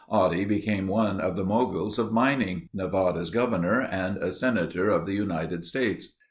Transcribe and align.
Oddie 0.11 0.47
became 0.47 0.87
one 0.87 1.19
of 1.21 1.35
the 1.35 1.43
moguls 1.43 1.99
of 1.99 2.11
mining, 2.11 2.69
Nevada's 2.73 3.29
governor, 3.29 3.81
and 3.81 4.17
a 4.17 4.31
senator 4.31 4.89
of 4.89 5.05
the 5.05 5.13
United 5.13 5.63
States. 5.63 6.07